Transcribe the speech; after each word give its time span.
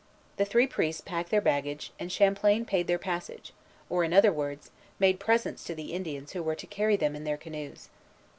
The 0.37 0.45
three 0.45 0.65
priests 0.65 0.99
packed 0.99 1.29
their 1.29 1.41
baggage, 1.41 1.91
and 1.99 2.11
Champlain 2.11 2.65
paid 2.65 2.87
their 2.87 2.97
passage, 2.97 3.53
or, 3.87 4.03
in 4.03 4.13
other 4.13 4.33
words, 4.33 4.71
made 4.97 5.19
presents 5.19 5.63
to 5.65 5.75
the 5.75 5.93
Indians 5.93 6.31
who 6.31 6.41
were 6.41 6.55
to 6.55 6.65
carry 6.65 6.95
them 6.95 7.15
in 7.15 7.23
their 7.23 7.37
canoes. 7.37 7.87